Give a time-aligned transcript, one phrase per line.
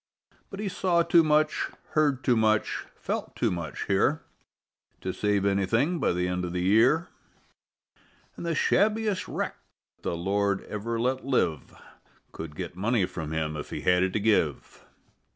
[0.49, 4.23] But he saw too much, heard too much, felt too much here
[5.01, 7.09] To save anything by the end of the year,
[8.35, 9.57] An' the shabbiest wreck
[10.01, 11.75] the Lord ever let live
[12.31, 14.83] Could get money from him if he had it to give.